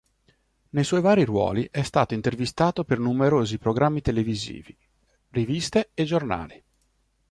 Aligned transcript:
Nei 0.69 0.83
suoi 0.83 0.99
vari 1.03 1.25
ruoli 1.25 1.67
è 1.69 1.83
stato 1.83 2.15
intervistato 2.15 2.83
per 2.83 2.97
numerosi 2.97 3.59
programmi 3.59 4.01
televisivi, 4.01 4.75
riviste 5.29 5.91
e 5.93 6.03
giornali. 6.05 6.63